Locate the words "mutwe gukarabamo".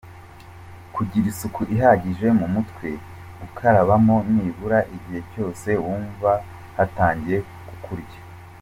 2.53-4.15